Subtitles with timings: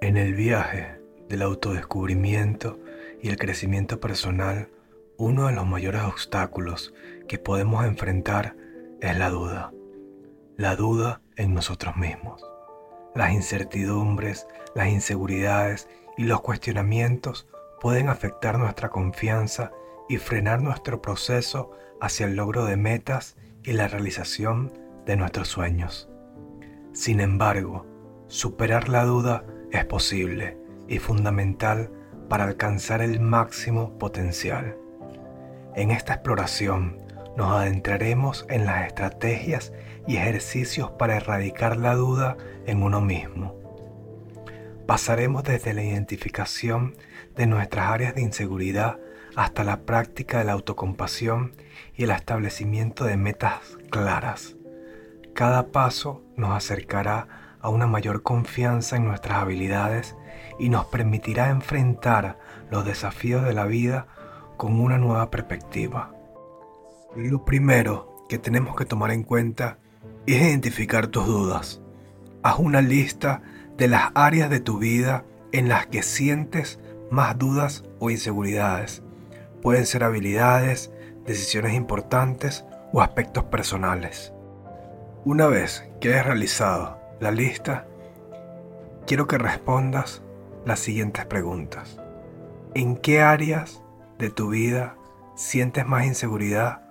[0.00, 2.78] En el viaje del autodescubrimiento
[3.20, 4.70] y el crecimiento personal,
[5.16, 6.94] uno de los mayores obstáculos
[7.26, 8.54] que podemos enfrentar
[9.00, 9.72] es la duda.
[10.56, 12.46] La duda en nosotros mismos.
[13.16, 14.46] Las incertidumbres,
[14.76, 17.48] las inseguridades y los cuestionamientos
[17.80, 19.72] pueden afectar nuestra confianza
[20.08, 24.72] y frenar nuestro proceso hacia el logro de metas y la realización
[25.06, 26.08] de nuestros sueños.
[26.92, 27.84] Sin embargo,
[28.28, 30.56] superar la duda es posible
[30.88, 31.90] y fundamental
[32.28, 34.76] para alcanzar el máximo potencial.
[35.74, 36.98] En esta exploración
[37.36, 39.72] nos adentraremos en las estrategias
[40.06, 42.36] y ejercicios para erradicar la duda
[42.66, 43.54] en uno mismo.
[44.86, 46.96] Pasaremos desde la identificación
[47.36, 48.98] de nuestras áreas de inseguridad
[49.36, 51.52] hasta la práctica de la autocompasión
[51.94, 54.56] y el establecimiento de metas claras.
[55.34, 60.16] Cada paso nos acercará a una mayor confianza en nuestras habilidades
[60.58, 62.38] y nos permitirá enfrentar
[62.70, 64.06] los desafíos de la vida
[64.56, 66.12] con una nueva perspectiva.
[67.16, 69.78] Lo primero que tenemos que tomar en cuenta
[70.26, 71.80] es identificar tus dudas.
[72.42, 73.42] Haz una lista
[73.76, 76.78] de las áreas de tu vida en las que sientes
[77.10, 79.02] más dudas o inseguridades.
[79.62, 80.92] Pueden ser habilidades,
[81.24, 84.32] decisiones importantes o aspectos personales.
[85.24, 87.84] Una vez que hayas realizado la lista,
[89.06, 90.22] quiero que respondas
[90.64, 91.98] las siguientes preguntas.
[92.74, 93.82] ¿En qué áreas
[94.18, 94.94] de tu vida
[95.34, 96.82] sientes más inseguridad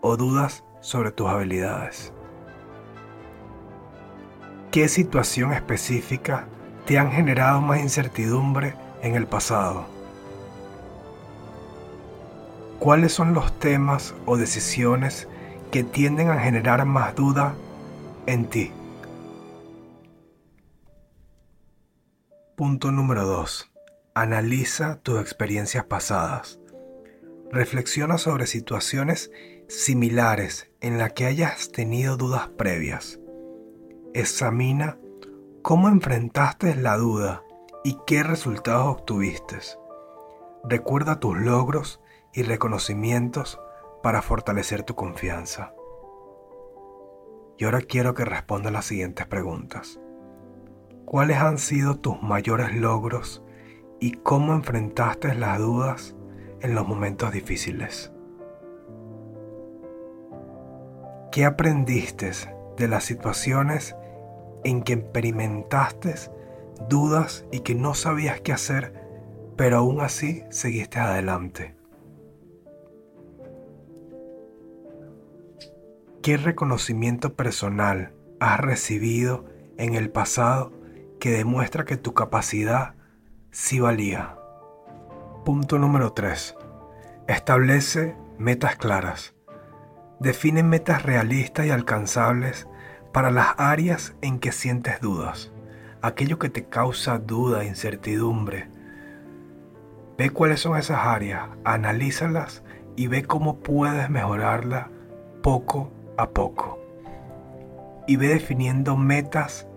[0.00, 2.12] o dudas sobre tus habilidades?
[4.72, 6.46] ¿Qué situación específica
[6.84, 9.86] te han generado más incertidumbre en el pasado?
[12.80, 15.28] ¿Cuáles son los temas o decisiones
[15.70, 17.54] que tienden a generar más duda
[18.26, 18.72] en ti?
[22.58, 23.70] Punto número 2.
[24.14, 26.58] Analiza tus experiencias pasadas.
[27.52, 29.30] Reflexiona sobre situaciones
[29.68, 33.20] similares en las que hayas tenido dudas previas.
[34.12, 34.98] Examina
[35.62, 37.44] cómo enfrentaste la duda
[37.84, 39.58] y qué resultados obtuviste.
[40.64, 42.00] Recuerda tus logros
[42.34, 43.60] y reconocimientos
[44.02, 45.74] para fortalecer tu confianza.
[47.56, 50.00] Y ahora quiero que respondas las siguientes preguntas.
[51.10, 53.42] ¿Cuáles han sido tus mayores logros
[53.98, 56.14] y cómo enfrentaste las dudas
[56.60, 58.12] en los momentos difíciles?
[61.32, 62.32] ¿Qué aprendiste
[62.76, 63.96] de las situaciones
[64.64, 66.14] en que experimentaste
[66.90, 68.92] dudas y que no sabías qué hacer,
[69.56, 71.74] pero aún así seguiste adelante?
[76.20, 79.46] ¿Qué reconocimiento personal has recibido
[79.78, 80.77] en el pasado
[81.18, 82.94] que demuestra que tu capacidad
[83.50, 84.36] sí valía.
[85.44, 86.56] Punto número 3.
[87.26, 89.34] Establece metas claras.
[90.20, 92.68] Define metas realistas y alcanzables
[93.12, 95.52] para las áreas en que sientes dudas.
[96.02, 98.68] Aquello que te causa duda, incertidumbre.
[100.16, 102.62] Ve cuáles son esas áreas, analízalas
[102.96, 104.90] y ve cómo puedes mejorarla
[105.42, 106.78] poco a poco.
[108.06, 109.68] Y ve definiendo metas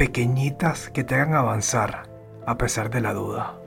[0.00, 2.08] pequeñitas que te hagan avanzar
[2.46, 3.60] a pesar de la duda.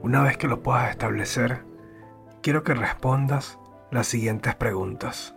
[0.00, 1.62] Una vez que lo puedas establecer,
[2.40, 3.58] quiero que respondas
[3.90, 5.34] las siguientes preguntas.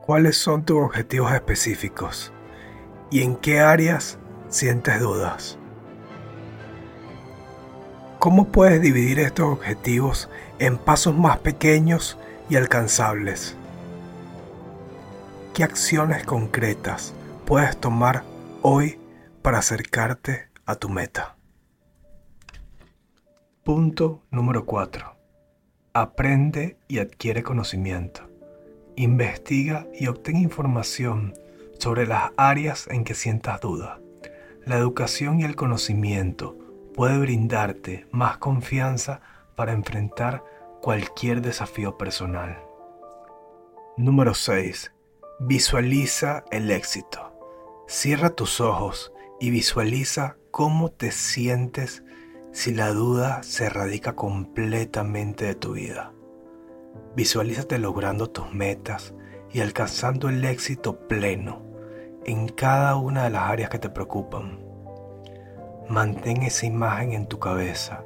[0.00, 2.32] ¿Cuáles son tus objetivos específicos?
[3.10, 5.58] ¿Y en qué áreas sientes dudas?
[8.20, 10.30] ¿Cómo puedes dividir estos objetivos
[10.60, 12.16] en pasos más pequeños
[12.48, 13.56] y alcanzables?
[15.54, 17.14] ¿Qué acciones concretas
[17.44, 18.24] puedes tomar
[18.62, 18.98] hoy
[19.42, 21.36] para acercarte a tu meta?
[23.62, 25.14] Punto número 4.
[25.92, 28.30] Aprende y adquiere conocimiento.
[28.96, 31.34] Investiga y obtén información
[31.78, 34.00] sobre las áreas en que sientas duda.
[34.64, 36.56] La educación y el conocimiento
[36.94, 39.20] puede brindarte más confianza
[39.54, 40.42] para enfrentar
[40.80, 42.58] cualquier desafío personal.
[43.98, 44.92] Número 6
[45.44, 47.18] Visualiza el éxito.
[47.88, 52.04] Cierra tus ojos y visualiza cómo te sientes
[52.52, 56.12] si la duda se radica completamente de tu vida.
[57.16, 59.14] Visualízate logrando tus metas
[59.50, 61.60] y alcanzando el éxito pleno
[62.24, 64.64] en cada una de las áreas que te preocupan.
[65.88, 68.04] Mantén esa imagen en tu cabeza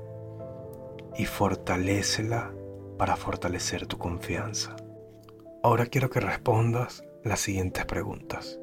[1.19, 2.51] y fortalécela
[2.97, 4.75] para fortalecer tu confianza.
[5.63, 8.59] Ahora quiero que respondas las siguientes preguntas.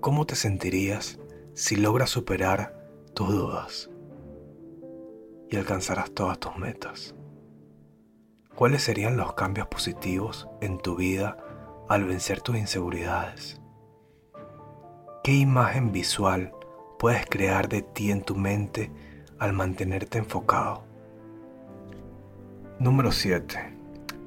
[0.00, 1.18] ¿Cómo te sentirías
[1.54, 2.80] si logras superar
[3.14, 3.90] tus dudas
[5.50, 7.14] y alcanzarás todas tus metas.
[8.54, 11.36] ¿Cuáles serían los cambios positivos en tu vida
[11.88, 13.60] al vencer tus inseguridades?
[15.24, 16.52] ¿Qué imagen visual
[16.98, 18.90] puedes crear de ti en tu mente
[19.38, 20.84] al mantenerte enfocado?
[22.78, 23.76] Número 7.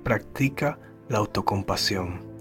[0.03, 0.77] Practica
[1.07, 2.32] la autocompasión.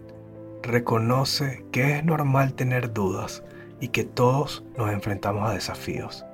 [0.62, 3.42] Reconoce que es normal tener dudas
[3.80, 6.24] y que todos nos enfrentamos a desafíos.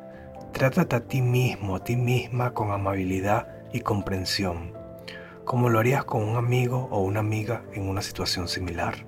[0.52, 4.74] Trátate a ti mismo, a ti misma con amabilidad y comprensión,
[5.46, 9.06] como lo harías con un amigo o una amiga en una situación similar.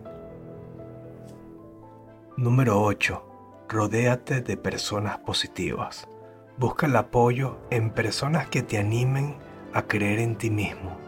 [2.39, 3.67] Número 8.
[3.69, 6.09] Rodéate de personas positivas.
[6.57, 9.37] Busca el apoyo en personas que te animen
[9.75, 11.00] a creer en ti mismo.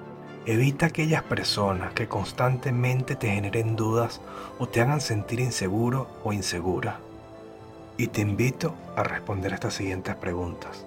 [0.44, 4.21] Evita aquellas personas que constantemente te generen dudas
[4.59, 6.99] o te hagan sentir inseguro o insegura.
[7.97, 10.85] Y te invito a responder estas siguientes preguntas.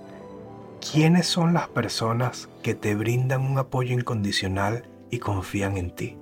[0.92, 6.18] ¿Quiénes son las personas que te brindan un apoyo incondicional y confían en ti?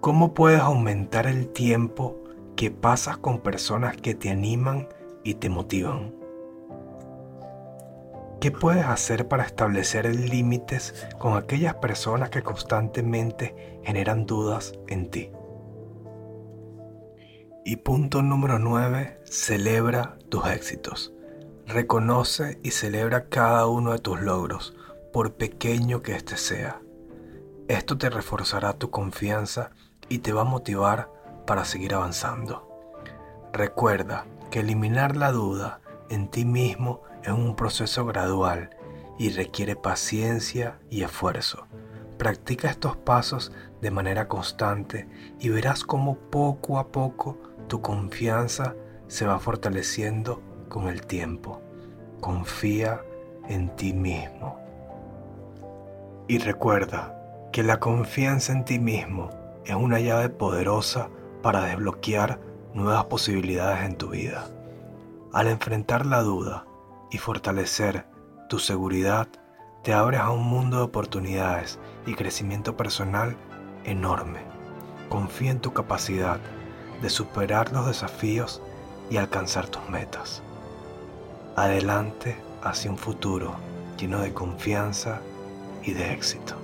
[0.00, 2.16] ¿Cómo puedes aumentar el tiempo
[2.54, 4.88] que pasas con personas que te animan
[5.24, 6.19] y te motivan?
[8.40, 15.30] ¿Qué puedes hacer para establecer límites con aquellas personas que constantemente generan dudas en ti?
[17.66, 21.12] Y punto número 9, celebra tus éxitos.
[21.66, 24.74] Reconoce y celebra cada uno de tus logros,
[25.12, 26.80] por pequeño que éste sea.
[27.68, 29.72] Esto te reforzará tu confianza
[30.08, 31.10] y te va a motivar
[31.46, 32.66] para seguir avanzando.
[33.52, 38.70] Recuerda que eliminar la duda en ti mismo es un proceso gradual
[39.18, 41.66] y requiere paciencia y esfuerzo.
[42.16, 45.08] Practica estos pasos de manera constante
[45.38, 47.38] y verás cómo poco a poco
[47.68, 48.74] tu confianza
[49.08, 51.60] se va fortaleciendo con el tiempo.
[52.20, 53.02] Confía
[53.48, 54.58] en ti mismo.
[56.28, 57.16] Y recuerda
[57.52, 59.30] que la confianza en ti mismo
[59.64, 61.08] es una llave poderosa
[61.42, 62.40] para desbloquear
[62.72, 64.48] nuevas posibilidades en tu vida.
[65.32, 66.66] Al enfrentar la duda
[67.10, 68.06] y fortalecer
[68.48, 69.28] tu seguridad,
[69.82, 73.36] te abres a un mundo de oportunidades y crecimiento personal
[73.84, 74.40] enorme.
[75.08, 76.38] Confía en tu capacidad
[77.00, 78.60] de superar los desafíos
[79.10, 80.42] y alcanzar tus metas.
[81.56, 83.54] Adelante hacia un futuro
[83.98, 85.20] lleno de confianza
[85.82, 86.54] y de éxito.